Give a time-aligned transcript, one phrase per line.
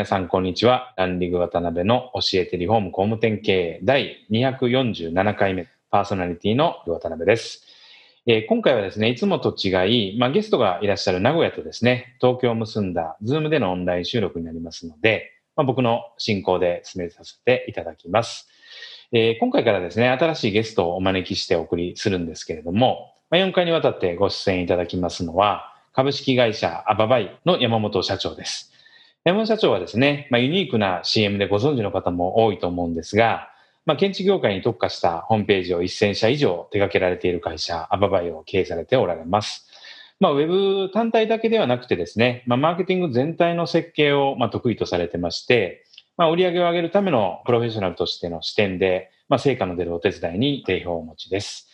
[0.00, 0.94] 皆さん、こんにちは。
[0.96, 7.66] ランディング渡辺の教えてリフォーム工務店経営第247回目パーソナリティの渡辺です。
[8.26, 18.48] えー今回はですね、いつもと違い、まあ、ゲストがいらっしゃる名古屋とですね、東京を結んだズームでのオンライン収録になりますので、まあ、僕の進行で進めさせていただきます。
[19.12, 28.70] えー今回からですね、新しいゲストをお招きしてお送りするんですけれども、まあ、4回にわたってご出演いただきますのは、株式会社アババイの山本社長です。
[29.22, 33.50] 山本社長はですね、まあ、ユニークな CM でご存知の方も多いと思うんですが、
[33.84, 39.68] まあ、建築業界に特化したホームページを1000社以上手掛けられている会社、アババイを経営されておられます。
[40.20, 45.84] まあ、ウェブ単体だけではなくてですね、まあ、マーケティング全体の設計をまあ得意とされてまして、
[46.16, 51.68] まあ、売上を上げるためのプロフェッショナルとしての視点で、まあ、成果の出るお手伝いに定評をお持ちです。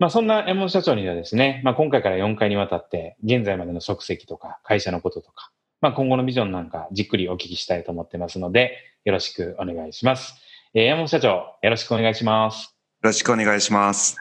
[0.00, 10.34] まあ、そんな山本社長にはですね、まあ、今回から4回にわたって、現在までの足跡とか、会社のこととか、まあ、今後のビジョンなんかじっくりお聞きしたいと思ってますので、よろしくお願いします。
[10.74, 11.28] えー山本社長、
[11.62, 12.64] よろしくお願いします。
[12.64, 12.70] よ
[13.02, 14.16] ろしくお願いします。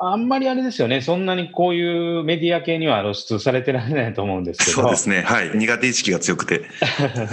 [0.00, 4.82] あんまりあれですよね、そんなにこういうメディア系には露出されてられないと思うんですけど。
[4.82, 5.22] そうですね。
[5.22, 5.50] はい。
[5.52, 6.62] 苦手意識が強くて。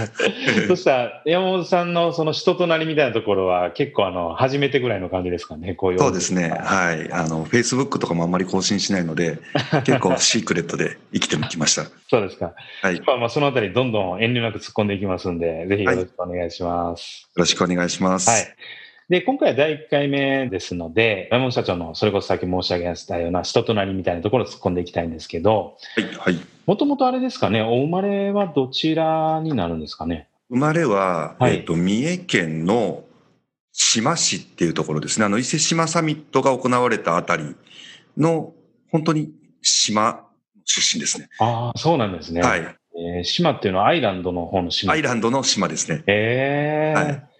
[0.67, 5.99] そしたら、山本さんのその人となりみたいなところは結構あの、初めてぐらいの感じですかね、こういう。
[5.99, 6.49] そうですね。
[6.49, 7.11] はい。
[7.13, 9.38] あの、Facebook とかもあんまり更新しないので、
[9.86, 11.83] 結構シークレットで生きてきました。
[12.09, 12.53] そうですか。
[12.81, 12.97] はい。
[12.97, 17.30] よまあまあ、そのあたりどんどん遠慮なく突っ込んでいきますんで、ぜひよろしくお願いします。
[17.36, 18.27] ろしくお願いします。
[18.27, 18.55] はい。
[19.08, 26.33] で、今回は第1回目ですので、山本社長のそれこそさっき申し上げましたような人となりみたいなところを突っ込んでいきたいんですけど、はい。
[26.36, 26.45] はい。
[26.66, 30.27] もともとあれですかね、お生まれはどちらになるんですかね？
[30.49, 33.04] 生まれは、はいえっ、と、三重県の
[33.73, 35.26] 志摩市っていうところですね。
[35.26, 37.55] あの、伊勢志摩サミットが行われたあたり
[38.17, 38.54] の、
[38.92, 40.26] 本当に島
[40.64, 41.30] 出身ですね。
[41.39, 42.42] ああ、そうなんですね。
[42.42, 42.61] はい。
[42.61, 44.94] えー島っていうのはアイランドの方の島？
[44.94, 46.04] アイランドの島ですね。
[46.08, 47.34] ええはい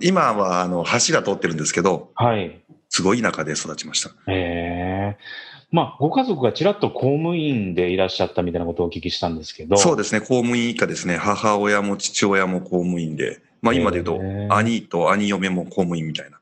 [0.00, 2.60] 今は、あの、橋が通ってるんですけど、はい。
[2.88, 4.10] すごい田舎で育ちました。
[4.26, 5.18] ええ
[5.72, 9.76] まあ、ご家族がちらっと公務員でいらっしゃったみたいなことをお聞きしたんですけど。
[9.76, 11.16] そうですね、公務員以下ですね。
[11.16, 16.38] 母親も父親も公務員で、まあ今で言うと、兄と兄嫁も公務員みたいな。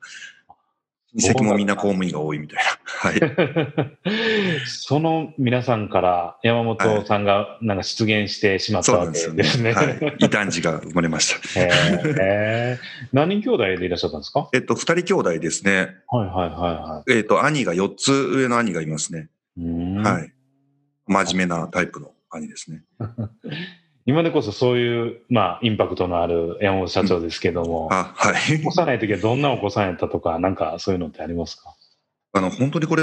[1.16, 2.64] 親戚もみんな公務員が多いみたいな。
[2.84, 4.66] はい。
[4.66, 9.44] その皆さんから山本さんがなんか出現してしまったわんですよね。
[9.44, 9.72] すね。
[9.72, 10.16] はい。
[10.18, 11.60] 異端児が生まれました。
[11.60, 11.70] へ
[12.20, 12.78] え
[13.12, 14.48] 何人兄弟でいらっしゃったんですか？
[14.52, 15.96] えっと、二人兄弟ですね。
[16.08, 19.28] はいはいはいはえっと、兄が4つ上の兄がいますね。
[19.56, 20.32] はい。
[21.06, 22.82] 真面目なタイプの兄ですね。
[24.08, 28.64] 今でこそそういう、まあ、インパクトのある山本社長ですけども、あ、はい。
[28.64, 31.74] 幼い時はどんなお子さんやったとか、なんかそういうのってありますか？
[32.32, 33.02] あの、本当にこれ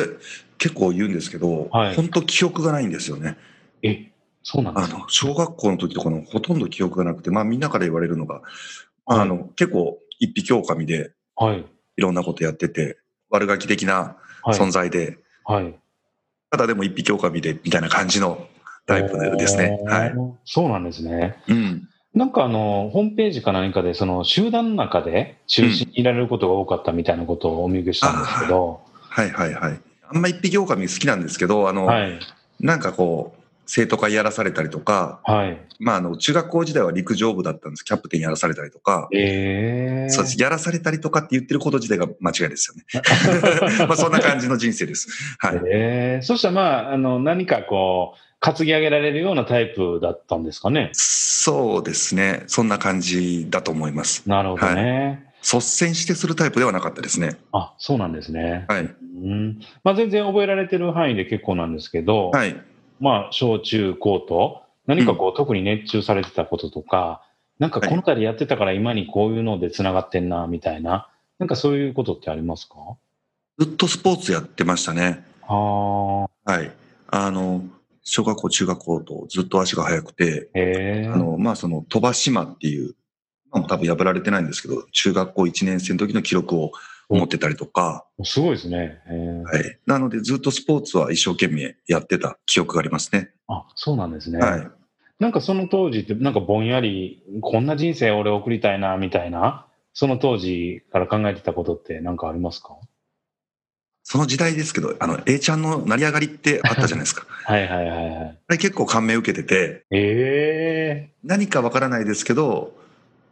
[0.57, 3.37] 結構言うんですけど、はい本当記憶がないんですよね。
[3.83, 4.09] え、
[4.41, 4.95] そうなんですか？
[4.95, 8.41] あの、小学校の時とかのほとんど記憶がなくて、まあみんなから言われるのが、
[9.05, 11.63] あの、結構一匹狼ではい。
[11.97, 12.97] いろんなことやってて、
[13.29, 14.59] 悪ガキ的なはい。
[14.59, 15.75] 存在で、はい。
[16.49, 18.47] ただでも一匹狼で、みたいな感じの
[18.85, 19.79] タイプですね。
[19.85, 20.13] はい。
[20.45, 21.35] そうなんですね。
[21.47, 21.89] うん。
[22.13, 29.79] なんかあの、ホームページか何かで、その集団の中で中心にいられることが多かったみたいなことをお見受けしたんですけど、はいはいはい。
[30.07, 32.19] あんま一匹狼好きなんですけど、あの、はい。
[32.59, 35.57] なんかこう、生徒会やらされたりとか、はい。
[35.79, 37.83] まああの、中学校時代は陸上部だったんです。
[37.83, 40.41] キャプテンやらされたりとか、ええそうです。
[40.41, 42.83] やらされたりとかって言ってること自体が間違いですよね。
[43.87, 45.07] まあそんな感じの人生です。
[45.39, 45.61] はい。
[45.67, 50.89] ええそしたらまあ、あの、何かこう、担ぎ上げられるようなタイプだったんですかね？
[50.93, 52.43] そうですね。
[52.47, 54.23] そんな感じだと思います。
[54.27, 55.25] なるほどね。
[55.41, 57.37] 率先してするタイプではなかったですね。
[57.51, 58.65] あ、そうなんですね。
[58.67, 58.81] はい。
[58.81, 59.59] うん。
[59.83, 62.55] まあ全然覚えられてる範囲で結構なんですけど、はい。
[62.99, 67.21] まあ小中高と何かこう、特に熱中されてたこととか、
[67.57, 71.09] なんかこの辺りやってたから今にこういうので繋がってんな、みたいな、
[71.39, 72.75] なんかそういうことってありますか？
[73.57, 75.25] ずっとスポーツやってましたね。
[75.41, 76.71] はあ、はい。
[77.07, 77.63] あの、
[78.03, 80.49] 小学校、中学校とずっと足が速くて。
[81.13, 82.95] あの、まあ、その、飛ば島っていう、
[83.51, 86.71] 今も多分破られてないんですけど、中学校1年生の時の記録を
[87.09, 89.01] 持ってたりとか、すごいですね。
[89.45, 89.79] はい。
[89.85, 93.31] なので、ずっとスポーツは一生懸命やってた記憶がありますね。
[93.47, 94.39] あ、そうなんですね。
[94.39, 94.67] はい。
[95.19, 102.75] なんかその当時って、なんかぼんやり、こんな人生俺送りたいな、みたいな、その当時から考えてたことって何かありますか？
[104.07, 107.25] その時代ですけど、あの、A ちゃんの成り上がりってあったじゃないですか。
[107.45, 108.39] はいはいはいはい。
[108.47, 112.75] あれ結構感銘受けてて、ええ何かわからないですけど、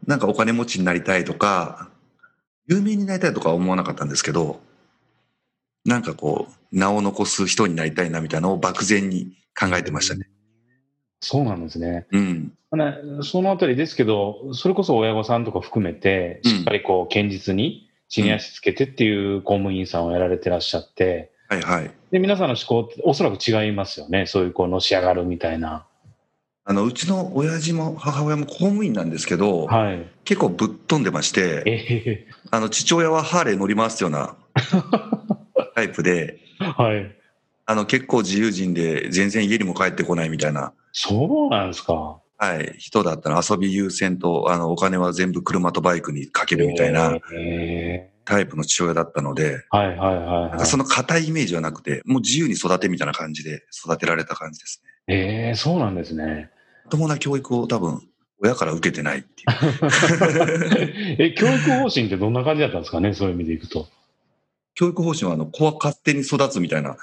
[0.07, 1.89] なんかお金持ちになりたいとか、
[2.67, 4.61] 有名になりたいとかは思わなかったんですけど、
[5.85, 10.27] なんかこう、名を残す人になりたいなみたいなのを漠然に考えてましたね。
[11.19, 12.05] そうなんですね。
[12.11, 12.51] うん。
[12.71, 21.91] ねそのあたりですけど、それこそ親御さんとか含めて、うんしっかりこう、堅実に地に足つけてっていう公務員さんをやられてらっしゃって、はいはい。
[22.11, 24.25] で、皆さんの思考っておそらく違いますよね。
[24.25, 25.85] そういうこう、のし上がるみたいな。
[26.65, 30.07] あの、うちの親父も母親も公務員なんですけど、はい。
[30.23, 34.35] 結構ぶっ飛んでまして、えあの、父親はハーレー乗り回すような
[35.75, 37.15] タイプで、えはい。
[37.65, 42.19] あの、結構自由人で全然家にも帰ってこないみたいな、そうなんですか。
[42.37, 54.92] はい、人だったら遊び優先と、あの、お金は全部車とバイクにかけるみたいなええタイプの父親だったので、はいはいはい、その硬いイメージはなくて、もう自由に育てみたいな感じで育てられた感じですね。
[55.07, 56.49] ええそうなんですね。
[56.85, 58.01] まともな教育を多分、
[58.41, 61.15] 親から受けてないっていう。
[61.23, 63.87] え、教育方針ってどんな感じだったんですかねそういう意味でいくと。
[64.75, 66.97] 教育方針は、あの、子は勝手に育つみたいな。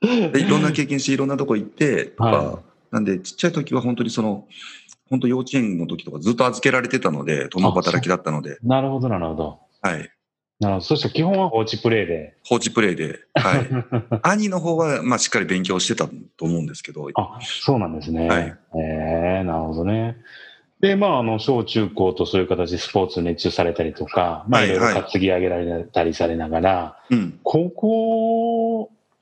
[0.32, 4.46] でいろんな経験して、いろんなとこ行って、とか、はなんで、ちっちゃい時は本当にその、
[5.08, 9.58] 本当幼稚園の時とかずっと預けられてたので、共働きだったので、なるほどなるほど。
[9.82, 10.10] はい。
[10.60, 10.84] なるほど。
[10.86, 12.34] そしたら基本は放置プレイで。
[12.44, 13.68] 放置プレイで、はい。
[14.22, 18.28] 兄の方は、まあ、しっかり勉強してたと思うんですけど、あ、そうなんですね。
[18.28, 20.16] はいええなるほどね。
[20.80, 27.40] で、まあ、あの、小中高とそういう形でスポーツに熱中されたりとか、まあ、はいいろいろはい担ぎ上げられたりされながら、うん。
[27.42, 28.65] 高校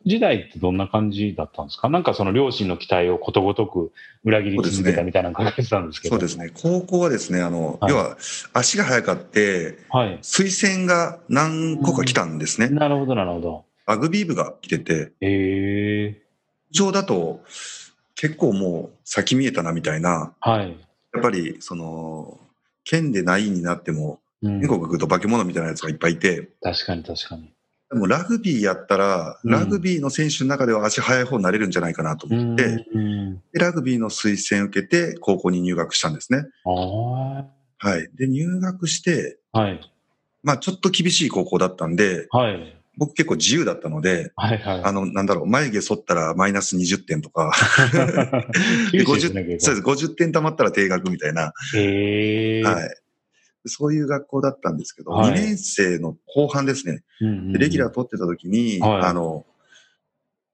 [0.07, 1.89] 時代ってどんな感じだったんですか？
[1.89, 3.93] なんかその両親の期待をことごとく
[4.25, 6.15] 裏切り続けたみたいなのが書かれてたんですけど。
[6.15, 6.51] そうですね。
[6.55, 8.17] 高校はですね、あの、はい要は、
[8.53, 10.19] 足が速かって、はい。
[10.23, 12.69] 推薦が何個か来たんですね。
[12.69, 13.65] なるほど、なるほど。
[13.87, 16.23] ラグビー部が来てて、ええ
[16.71, 17.43] 上だと、
[18.17, 20.77] 結構もう先見えたなみたいな、はい。
[21.13, 22.39] やっぱり、その、
[22.85, 27.51] 県でないになっても、うん全国行くと化け物みたいなやつがいっぱいいて、確かに確かに。
[27.95, 33.43] でもラグビーやったら、うんラグビーの選手の中では足速い方になれるんじゃないかなと思って、うん。
[33.53, 36.47] でラグビーの推薦を受けて高校に入学したんですね。
[36.67, 37.45] あ
[37.79, 38.09] はい。
[38.17, 39.61] で、入学して、あ。
[39.61, 39.81] はい。
[40.43, 42.77] まあちょっと厳しい高校だったんで、はい。
[42.97, 44.85] 僕結構自由だったので、はいはい。
[44.85, 47.53] あの、なんだろう、眉毛剃ったらマイナス20点とか、
[48.93, 51.43] で 厳しいですね、50結そうです、50点貯まったら定額みたいな。
[51.43, 53.04] はい。
[53.69, 59.47] そういう学校だったんですけど、はい2年生の後半ですね、うんうんうんでレギュラー取ってた時に、はいあの、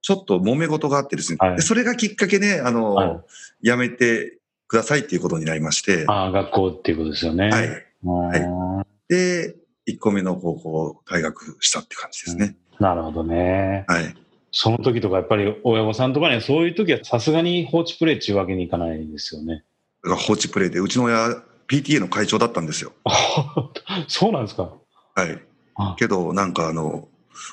[0.03, 3.21] ちょっと揉め事があってですね、はいでそれがきっかけで、あの、はい
[3.63, 7.51] やめてくださいっていうことになりまして、ああ、学校っていうことですよね。
[7.51, 7.69] はい。
[8.03, 9.13] はい。
[9.13, 9.57] で、
[9.89, 12.57] 1個目の高校退学したって感じですね。
[12.79, 13.85] なるほどね。
[13.89, 14.15] はい。
[14.53, 19.65] その時とかやっぱり親御さんとかね、そういう時はさすがに放置プレイっていうわけにいかないですよね。
[20.03, 22.93] 放置プレイで、うちの親、PTA の会長だったんですよ。
[24.09, 24.73] そうなんですか。
[25.15, 25.41] はい。
[25.77, 27.09] あけど、なんかあの、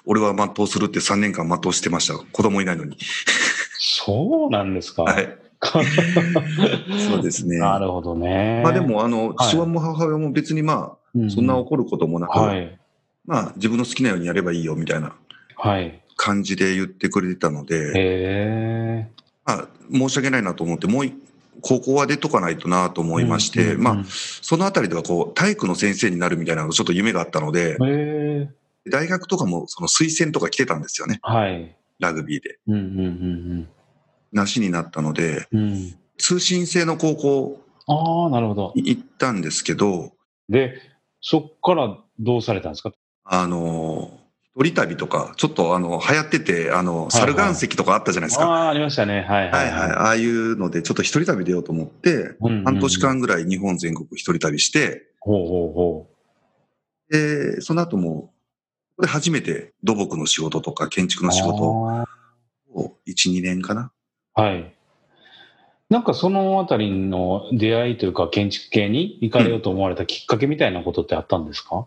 [0.06, 2.16] 俺は全うするって3年間全うしてました。
[2.16, 2.98] 子供いないのに。
[3.78, 5.04] そうなんですか。
[5.04, 5.38] はい。
[7.10, 7.60] そうですね。
[7.60, 8.62] なるほどね。
[8.64, 12.80] まあで、も、あの、はい父親も母親も別にまあ、そんな怒ることもなく、はい。
[13.26, 15.16] まあ自分の好きなようにやればいいよみたいな
[15.56, 16.02] はい。
[16.16, 19.08] 感じで言ってくれてたので、へえ。
[19.46, 21.14] まあ申し訳ないなと思って、もうい
[21.62, 27.78] 高校は出とかないとなと思いまして、うんまあそのあたりではこう体育の先生になるみたいなのちょっと夢があったので。
[28.90, 31.76] 大学とかもその推薦とか来てたんですよね、はい。
[32.00, 32.58] ラグビーで。
[32.68, 33.68] うんうん
[34.32, 35.74] なしになったので、うんうん。
[35.74, 35.96] うん。
[36.18, 38.72] 通信制の高校ああ、なるほど。
[38.78, 40.14] に行ったんですけど、
[40.48, 40.82] で、
[41.20, 42.94] そっからどうされたんですか？
[43.26, 44.17] あの、
[44.60, 48.46] 一人旅とか、ちょっとあの、流行ってて、あの、猿岩石とかあったじゃないですか。
[48.46, 49.22] ああ、ありましたね。
[49.22, 49.72] はいはいい。
[49.72, 49.92] ははい。
[49.92, 56.08] ああいうので、ちょっと一人旅出ようと思って、うんうんうん半年間ぐらい日本全国一人旅して、ほうほうほ
[57.10, 58.32] で、その後も、こ
[58.98, 61.28] こで初めて土木の仕事とか建築う。
[61.28, 62.06] の仕事あ
[62.74, 63.92] を1、2年かな。
[64.36, 64.74] ーはい。
[65.92, 71.86] なんかそのあたりの出会いというか建築系に行かれようと思われたきっかけみたいなことってあったんですか？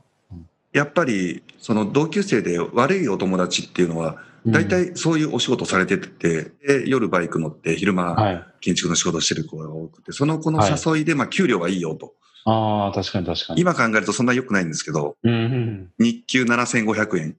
[0.72, 8.46] やっぱり、その同級生で悪いお友達っていうのは、大、体そういうお仕事されてて、で夜バイク乗って昼うん間はい。
[8.60, 12.14] 建築の仕事してる子が多くて、その子の誘いで、まあ給料がいいよと。
[12.46, 13.60] ああ、確かに確かに。
[13.60, 15.90] 今考えるとそんな良くないんですけど、うんうん。
[15.98, 17.36] 日給7500円。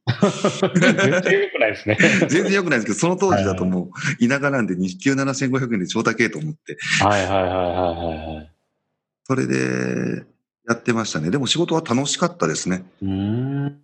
[0.76, 1.98] 全然良くないですね。
[2.30, 8.52] 全然良くないんですけど、その当時だともう田舎なんで日給7500円で超高えと思って、はいはいはいはいはいはい。
[9.24, 10.24] それで、
[10.68, 11.30] やってましたね。
[11.32, 12.84] でも仕事は楽しかったですね。
[13.02, 13.82] うーん。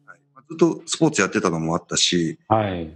[0.49, 2.95] ずっとスポーツやってたのもあったし、はい。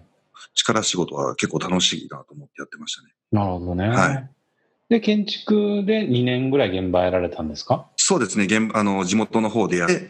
[0.54, 3.10] 力仕事は結構楽しいなと思ってやってましたね。
[3.32, 3.88] なるほどね。
[3.90, 4.30] はい
[4.90, 7.88] で、建築で2年ぐらい現場やられたんですか？
[7.96, 10.10] そうですね、現あの地元の方でやって、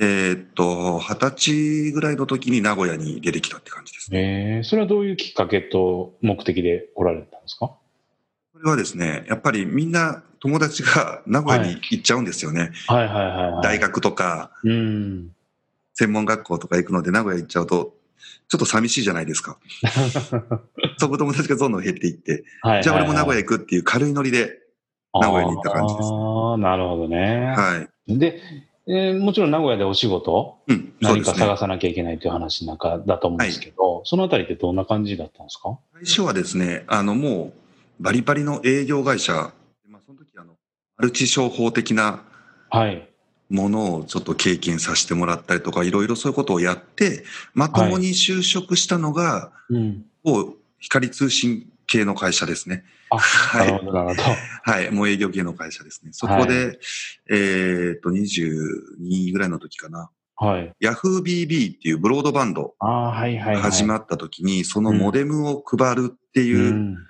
[0.00, 4.56] えーっと、二十歳ぐらいの時に名古屋に出てきたって感じですね。
[4.56, 7.76] えー、それはどういうきっかけと目的で来られたんですか？
[8.58, 12.70] これはですね、やっぱりみんな友達が名古屋に行っちゃうんですよね。
[12.88, 13.62] はいはいはい、はい。
[13.62, 13.78] 大。
[13.78, 15.30] 学とかうん。
[15.94, 17.94] 専門学校とか行くので名古屋行っちゃうと、
[18.48, 19.58] ちょっと寂しいじゃないですか。
[20.98, 24.58] そこ友達がどんどん減っていって、はいじゃあ俺も名古屋屋行くっていう軽いノリで、
[25.14, 27.54] 名古屋に行った感じですああ、なるほどね。
[27.56, 28.18] はい。
[28.18, 28.40] で、
[28.86, 31.34] えーもちろん名古屋でお仕事、うん、何か。
[31.34, 35.78] 探さなきゃいけないという話の中だと思うんですけど、そのあたりってどんな感じだったんですか？
[35.94, 37.52] 最初はですね、あのもう
[38.00, 39.52] バリバリの営業会社、
[39.86, 40.54] まあ、その時あの、
[40.96, 42.22] マルチ商法的な
[42.70, 43.08] はい。
[43.50, 47.24] ものをちょっと経験させてもらったりとか、いろいろそういうことをやって、
[47.54, 50.04] まともに就職したのが、うん。
[50.22, 52.84] 某光通信系の会社ですね。
[53.10, 54.22] あ、はないるほど、なるほど。
[54.70, 56.10] はい、もう営業系の会社ですね。
[56.12, 56.78] そこで、
[57.30, 60.10] えっと、22ぐらいの時かな。
[60.36, 60.72] はい。
[60.80, 63.62] YahooBB っていうブロードバンドああ、はいはい、はい。
[63.62, 67.07] 始まった時に、そのモデムを配るっていううん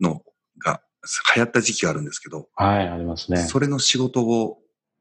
[0.00, 0.22] の
[0.58, 0.80] が
[1.34, 3.38] 流行った時期があるんですけど、はい、ありますね。
[3.38, 4.58] それの仕事を、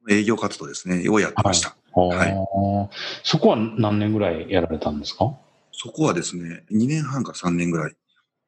[0.09, 1.75] 営業活動ですね、をやってました。
[1.93, 2.95] はいはい。
[3.23, 5.33] そこは何年ぐらいやられたんですか？
[5.71, 7.95] そこはですね、2年半か3年ぐらい。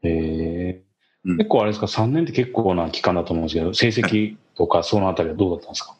[0.03, 0.83] へえ、
[1.25, 5.95] うん結構あれですか、3年って結構な期間だと思うんですけど、成績とかそのあたりはどうだったんですか？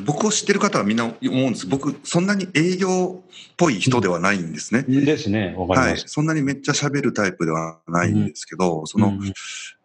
[0.00, 1.66] 僕を知ってる方はみんな思うんです。
[1.66, 4.82] 僕、そんなに営業っぽい人ではないんですね。
[4.82, 5.90] ですね、わかりはい。
[5.92, 6.04] ます。
[6.08, 9.32] そんなにめっちゃ喋るタイプではないんですけど、その、うん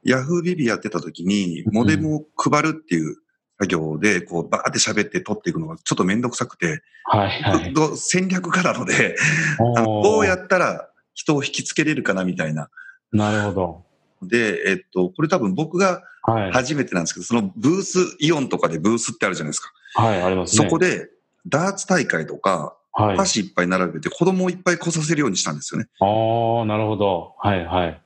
[0.07, 3.15] ヤフービビやってた時に、モデムを配るっていう
[3.57, 7.73] 作業で、こう、バーって喋って取っていくのがちょっとめんどくさくて、はいはい。
[7.73, 9.15] ど戦略家なので、
[9.75, 12.69] どうやったら人を引きつけれるかなみたいな。
[13.11, 13.83] なるほ
[14.21, 14.27] ど。
[14.27, 16.51] で、えっと、これ多分僕がはい。
[16.51, 19.71] 初めてなんですけど、そのブース、イオンとかでブースってあるじゃないですか。
[19.95, 20.65] はい、ありますね。
[20.65, 21.09] そこで、
[21.47, 23.17] ダーツ大会とか、はい。
[23.17, 25.87] 箸いっぱい並べて子供をいっぱい来させるようにしたんですよね。
[25.99, 26.05] あ
[26.63, 27.35] あ、なるほど。
[27.39, 28.01] はいはい。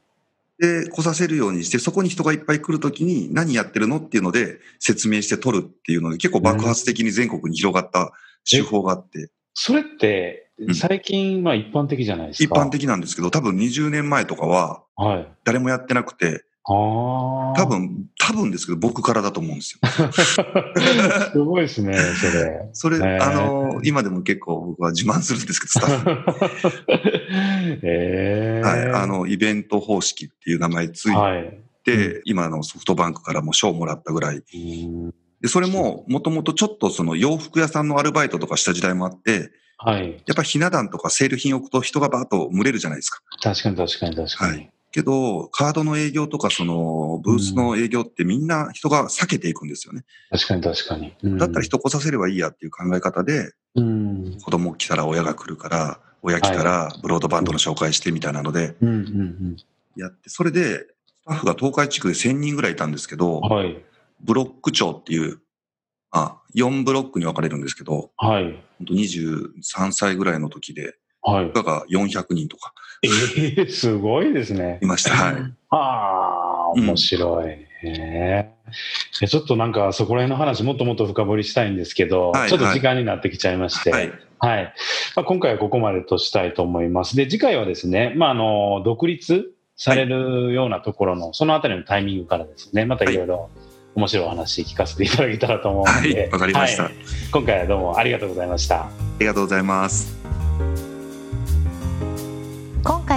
[0.59, 8.11] で、来させるようにして、そこに人がいっぱい来るときに何やってるのっていうので説明して取るっていうので、結構爆発的に全国に広がった
[8.49, 12.55] 手法があって、それってう、ん最近、まあ一般的じゃないですか。
[12.55, 12.69] 一般。
[12.69, 15.27] 的なんですけど、多分20年前とかははい。
[15.45, 16.43] 誰もやってなくて。
[16.65, 17.65] 多。
[17.67, 19.89] 分、多分ですけど、僕からだと思うんですよ。
[21.31, 22.69] すごいですね、それ。
[22.73, 26.69] それ、あの、今でも結構僕は自慢するんですけど、スタッフ。
[27.83, 28.91] ええはい。
[29.03, 31.59] あ、の、イベント方式っていう名前ついはい。
[31.83, 34.37] て、今のソフトバンクからも賞もらったぐらい。
[34.37, 40.21] うんで、それも、もともとちょっとその洋服屋さんのアルバイトとかした時代もあって、はい。
[40.27, 43.21] やっぱひな壇とかセール品置くと人がバーッと群れるじゃないですか。
[43.41, 44.57] 確かに確かに確かに。
[44.57, 50.03] はいけど、カードの営業とかそのブースの営業ってみんな人が避けていくんですよね。
[50.31, 51.13] 確かに確かに。
[51.23, 54.37] うんだったら人来させればいいやっていう考え方で、うん。
[54.41, 59.57] 子供来たら親が来るから、親来たらブロードバンドの紹介してみたいなのでうんうん
[59.95, 63.83] やって、それでスタッフが東海地区で1000人ぐらいいたんですけどうん。、はい。
[64.21, 65.39] ブロック長っていう、
[66.11, 68.43] あ、4ブロックに分かれるんですけど、はい。
[68.79, 71.51] 本当23歳ぐらいの時で、はい。
[71.53, 72.73] がが400人とか
[73.37, 74.85] ええすごいですねい。
[74.85, 75.11] ました。
[75.11, 75.35] はい。
[75.69, 77.49] ああ、面白い。
[77.51, 78.49] へえ
[79.21, 84.09] えちょっとなんかそこら辺の話もっともっと深掘りしたいんですけど、はいちょっと時間になってきちゃいまして、ははいい。
[85.15, 87.15] まあ、今回はここまでとしたいと思います。
[87.15, 93.49] で、次回はですね、まあ、あの、独立されるようなところの、そのあたりのタイミングからですね、またいろいろ
[93.95, 96.93] 面白いお話聞かせていただけたらと思うので、はいわかりましたはい
[97.31, 98.83] 今回はどうもありがとうございました。
[98.83, 98.89] あ
[99.19, 100.18] りがとうございます。